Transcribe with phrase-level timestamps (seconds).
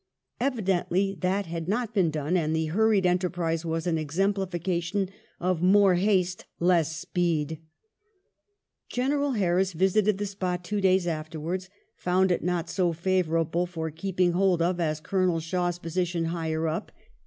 [0.39, 5.07] Evidently that had not been done, and the hurried enterprise was an exemplification
[5.39, 7.59] of" more haste less speed."
[8.89, 14.31] General Harris, visiting the spot two days afterwards, found it not so favourable for keeping
[14.31, 16.91] hold of as Colonel Shaw's position higher up.